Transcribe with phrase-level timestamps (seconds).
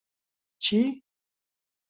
[0.63, 0.79] چی؟